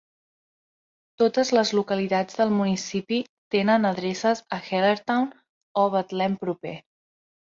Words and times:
Totes 1.21 1.51
les 1.57 1.73
localitats 1.79 2.39
del 2.39 2.53
municipi 2.61 3.19
tenen 3.55 3.85
adreces 3.91 4.41
a 4.57 4.61
Hellertown 4.69 5.31
o 5.83 5.83
Betlem 5.97 6.39
proper. 6.45 6.75